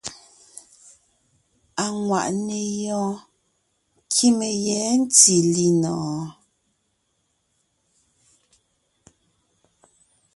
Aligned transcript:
Aŋwàʼne 1.83 2.57
yɔɔn 2.81 3.15
kíme 4.13 4.47
yɛ̌ 4.65 4.81
ntí 5.01 5.35
linɔ̀ɔn? 5.53 6.25